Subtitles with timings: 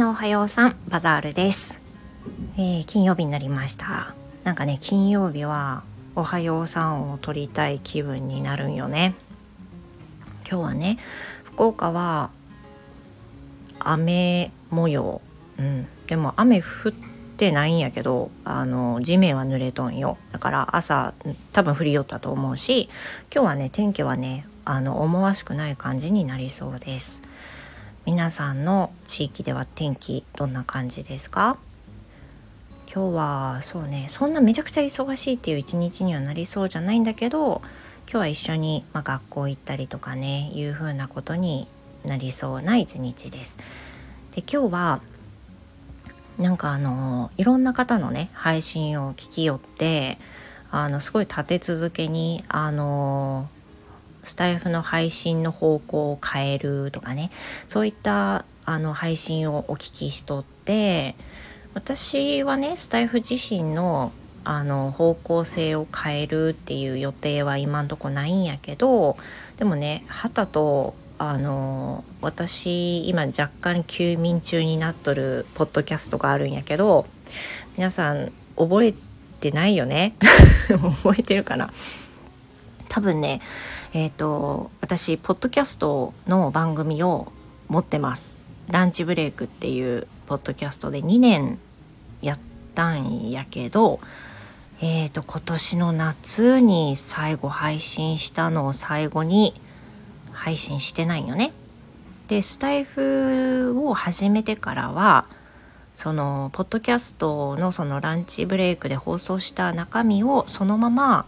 [0.00, 1.82] のおはようさんバザールです、
[2.56, 4.14] えー、金曜日になりました。
[4.44, 5.82] なんかね金曜日は
[6.16, 9.14] おはようさんを撮りたい気分になるんよね。
[10.50, 10.96] 今日はね
[11.44, 12.30] 福岡は
[13.78, 15.20] 雨模様。
[15.58, 15.86] うん。
[16.06, 16.92] でも雨降っ
[17.36, 20.16] てないんやけどあの地面は濡れとんよ。
[20.32, 21.12] だから朝
[21.52, 22.88] 多分降りよったと思うし
[23.30, 27.22] 今日はね天気はねあの思わしくない感じになりそうです。
[28.06, 31.58] 皆さんの地域では天気どんな感じですか？
[32.92, 37.60] 今日はそうねそんなめちゃくちゃ忙しいっていう一日にはなりそうじゃないんだけど
[38.10, 41.68] 今日は一緒に、まあ、学校行ったりとかねいう風なことに
[42.04, 43.58] なりそうな一日です。
[44.32, 45.02] で今日は
[46.38, 50.18] なんかあのいろんな方のね配信を聞きよって
[50.70, 53.48] あのすごい立て続けにあの
[54.22, 57.30] スタイフの配信の方向を変えるとかね。
[57.68, 61.16] そういったあの配信をお聞きしとって
[61.74, 64.12] 私はねスタイフ自身の
[64.42, 69.18] あの方向性を変えるっていう予定は今んとこないんやけど
[69.58, 77.06] でもね旗とあの私今若干休眠中になっとるポッドキャストがあるんやけど
[77.76, 78.94] 皆さん覚え
[79.40, 80.14] てないよね？
[80.68, 81.70] 覚えてるかな？
[82.88, 83.40] 多分ね
[83.92, 87.32] えっ、ー、と私ポッドキャストの番組を
[87.68, 88.36] 持ってます
[88.68, 91.58] ランチブレイクっていうポッドキャストで2年
[92.22, 92.38] やっ
[92.74, 94.00] たんやけど
[94.80, 99.54] えーと今年の夏に最後配信したのを最後に
[100.32, 101.52] 配信してないよね。
[102.28, 105.26] でスタイフを始めてからは
[105.94, 111.26] そのポッドキャストのそのランチブレイクで放送した中身をそのまま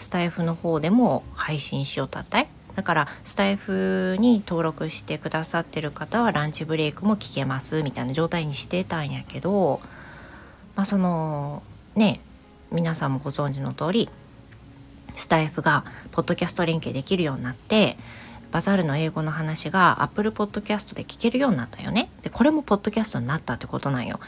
[0.00, 9.80] スタイフの方でも配信しようたったいだからスタイフに登録してくださってる方はランチブレイクも聞けますみたいな状態にしてたんやけど
[10.74, 11.62] まあその
[11.94, 12.20] ね
[12.72, 14.08] 皆さんもご存知の通り
[15.12, 17.98] スタイフがポッドキャスト連携できるようになって
[18.52, 22.10] バザールの英語の話が Apple Podcast で聞けるようになったよね。
[22.22, 24.18] でこれもポッドキャストになったってことなんよ。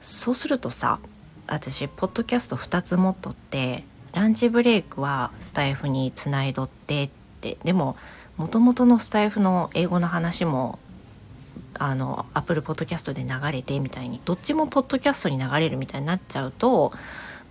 [0.00, 1.00] そうするとさ
[1.48, 3.84] 私ポッドキャスト2つ持っとって
[4.18, 7.96] ランチブレイクはスタイフにつないどってってでも
[8.36, 10.80] もともとのスタイフの英語の話も
[11.74, 16.90] あのアップルポッドキャストで流れてみたいにどっちもポッドキャストに流れるみたいになっちゃうと、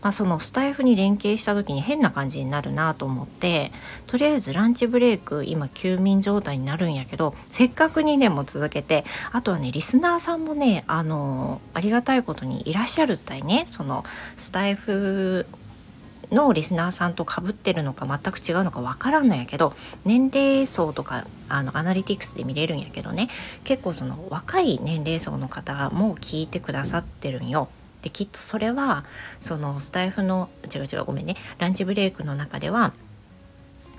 [0.02, 3.72] まあ、そのスタイフに連携した時に変な感じになるなと思って
[4.06, 14.04] とりあえずランチブレイク今休眠状態になるんやけどせっかく2年も続けてあとはねリスナーさんもねあのありがたいことにいらっしゃるったいねその
[14.36, 15.46] スタイフ
[16.32, 19.74] のリスナーさんとかぶってるのか全く違うのかわからんのやけど
[20.06, 23.30] 年齢層とかあのアナリティクスで見れるんやけどね。
[23.64, 27.70] 結構その若い年齢層の方も聞いてくださってるんよ。
[28.02, 29.06] できっとそれは
[29.40, 31.36] そのスタイフの違う違うごめんね。
[31.60, 32.94] ランチブレイクの中では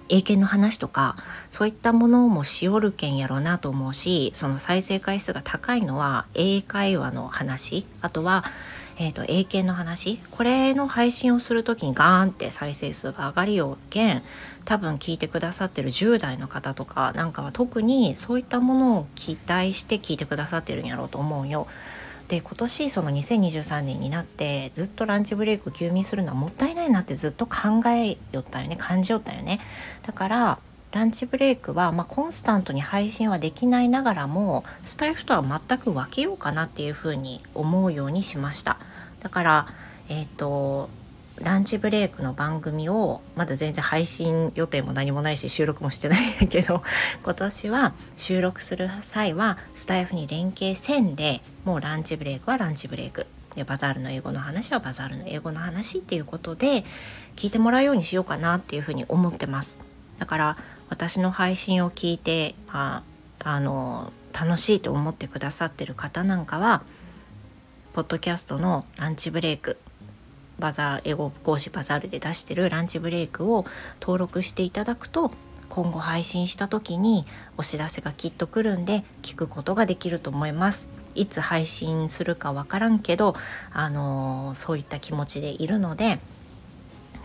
[0.09, 1.17] 英検の話とか
[1.51, 7.87] そういったものもしおるけんやろうなと思うしその再生回数が高いのは英会話の話。
[8.01, 8.45] あとは
[9.01, 10.19] えーと、英検の話？
[10.33, 14.23] これの配信をする時にガーンって再生数が上がりようけん
[14.65, 21.69] 多分聞いてくださってる10代の方とかなんかは特にそういったものを期待して聞いてくださってるんやろうと思うよ。
[22.27, 29.61] で今年その2023年になってずっとランチブレイク休眠するのはもったいないなってずっと考えよったよね感じよったよね。
[30.03, 30.59] だから
[30.93, 38.79] ランチブレイクは、まあ、コンスタントに配信はできないながらもスタイフとは全く分けようかなっていうふうに思うようにしました。
[39.21, 39.67] だから
[40.09, 40.89] えっ、ー、と
[41.41, 46.83] ランチブレイクの番組をまだ全然配信予定も何もないし収録もしてないんだけど
[47.23, 53.27] 今年は収録する際はスタイフに連携せんでもうランチブレイクはランチブレイク。
[53.55, 56.85] でバザールの英語の話はバザールの英語の話っていうことで
[57.35, 59.81] 聞いてもらうようにしようかなっていうふうに思ってます。
[60.19, 60.57] だから
[60.89, 63.03] 私の配信を聞いて、ま
[63.41, 66.83] あ、あの楽しいと思ってくださってる方なんかは
[67.93, 69.79] ポッドキャストのランチブレイク
[70.59, 73.65] バザー英語講師バザールで出してるランチブレイクを
[74.01, 75.31] 登録していただくと
[75.69, 77.25] 今後配信した時に
[77.57, 80.91] お知らせがきっと来るんで聞くことができると思います。
[81.15, 83.35] いつ配信するかわからんけど
[83.73, 86.21] あの、そういった気持ちでいるので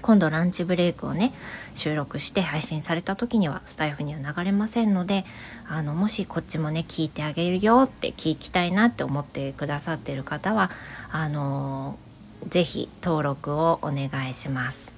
[0.03, 1.33] 今度ランチブレイクをね
[1.73, 5.25] 収録して配信された時にはスタイフには流れませんので
[5.67, 10.69] あのもしこっちもね聞いてあげるよって聞きたいなって思ってくださってる方は
[11.09, 11.97] あの
[12.49, 14.95] 是非登録をお願いします。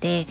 [0.00, 0.26] で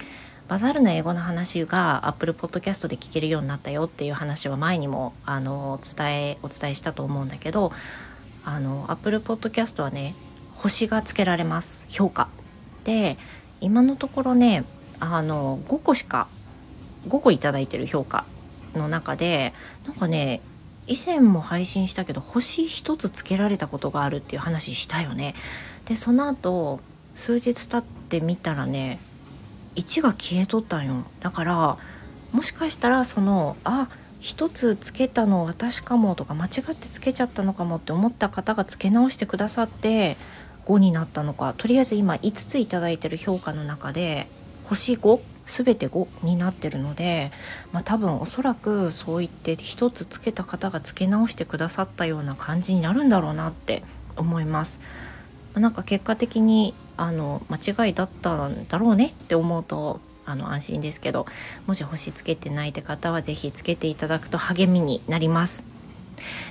[0.48, 7.72] バザールの英語の話が Apple Podcast で聞けるようになったよっていう話は前にもあの伝えお伝えしたと思うんだけど
[8.46, 10.16] あの Apple Podcast はね
[10.56, 12.30] 星がつけられます評価
[12.84, 13.18] で
[13.64, 14.66] 今のところね
[15.00, 16.28] あの5個しか
[17.08, 18.26] 5個いただいてる評価
[18.76, 19.54] の中で
[19.86, 20.42] なんかね
[20.88, 25.34] 以前も配信したけど星1つつけられたことがあるっていう話したよね。
[25.86, 26.82] でその後
[27.16, 29.00] 数日経ってみたらね
[29.76, 31.06] 1が消えとったんよ。
[31.22, 31.78] だから
[32.34, 33.88] もしかしたらそのあ
[34.22, 40.18] 1つつけたの私かもとか間違ってつけちゃったのかもって思った方がつけ直してくださって
[40.66, 44.28] 5になったのかとりあえず今5つ頂いてる評価の中で
[44.66, 47.32] 星5全て5になってるので、
[47.72, 53.84] まあ、多分おそらくそう言って1つつけた方がつけ直してくださったような感じになるんだろうなって
[54.16, 54.80] 思います。
[55.56, 61.28] なんか結果的にあの間違いだったんだろうねって思うとあの安心ですけど
[61.68, 65.73] もし星つけてないって方は是非つけていただくと励みになります。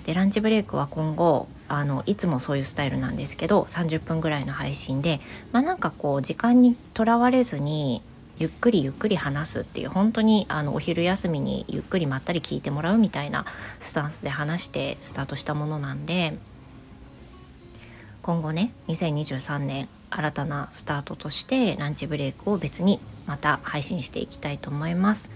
[0.04, 5.20] でランチブレイクは今後あのいつもそういうスタイルなんですけど30分ぐらいの配信で、
[5.52, 8.02] まあ、なんかこう時間にとらわれずに
[8.38, 13.46] ゆっくりゆっくり話すっていう本当にあのお昼休みにゆっくりまったり聞いてもらうみたいな
[13.80, 16.36] スタンスで話してスタートしたものなんで
[18.22, 25.30] 今後ね2023年新たなスタートとしてランチブレイクを別にまた配信していきたいと思います。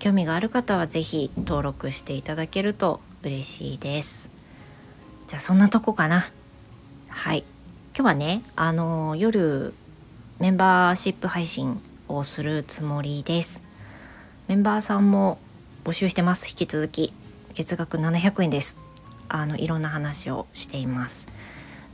[0.00, 4.30] 興味がある方は是非登録していただけると嬉しいです。
[5.26, 6.24] じゃあそんなとこかな。
[7.08, 7.44] はい。
[7.94, 9.74] 今日はねあの夜
[10.38, 13.62] メンバーシップ配信をするつもりです。
[14.48, 15.38] メンバーさんも
[15.84, 16.48] 募集してます。
[16.48, 17.12] 引き続き。
[17.52, 18.80] 月額700円です。
[19.28, 21.28] あのいろんな話をしています。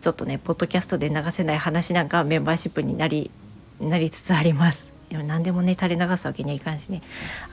[0.00, 3.32] ちょっとねポッドキャストで流せない話なんかメンバーシップになり
[3.80, 4.95] なりつつあります。
[5.10, 7.02] 何でもね垂れ流すわけにはいかんしね。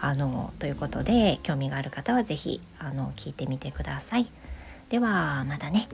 [0.02, 4.28] あのということで興味がある方は是非あの聞いてみてください。
[4.90, 5.88] ではまたね。